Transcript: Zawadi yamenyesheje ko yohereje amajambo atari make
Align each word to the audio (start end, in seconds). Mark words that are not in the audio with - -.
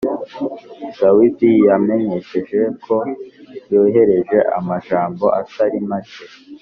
Zawadi 0.97 1.51
yamenyesheje 1.67 2.59
ko 2.85 2.95
yohereje 3.73 4.37
amajambo 4.59 5.25
atari 5.39 5.79
make 5.89 6.23